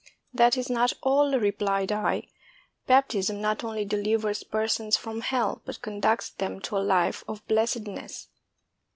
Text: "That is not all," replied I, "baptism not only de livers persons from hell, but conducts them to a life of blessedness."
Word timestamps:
"That 0.33 0.57
is 0.57 0.67
not 0.67 0.93
all," 1.03 1.37
replied 1.39 1.91
I, 1.91 2.23
"baptism 2.87 3.39
not 3.39 3.63
only 3.63 3.85
de 3.85 3.97
livers 3.97 4.41
persons 4.43 4.97
from 4.97 5.21
hell, 5.21 5.61
but 5.63 5.83
conducts 5.83 6.31
them 6.31 6.59
to 6.61 6.77
a 6.77 6.79
life 6.79 7.23
of 7.27 7.47
blessedness." 7.47 8.27